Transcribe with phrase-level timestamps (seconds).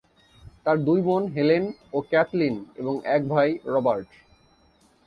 [0.65, 1.63] তার দুই বোন হেলেন
[1.93, 4.09] ও ক্যাথলিন এবং এক ভাই রবার্ট।